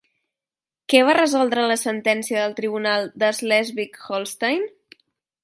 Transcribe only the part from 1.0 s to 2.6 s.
va resoldre la sentència del